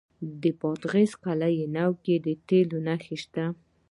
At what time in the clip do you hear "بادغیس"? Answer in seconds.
0.59-1.11